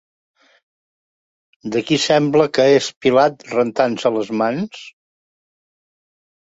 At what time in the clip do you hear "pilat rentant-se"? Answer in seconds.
3.07-4.15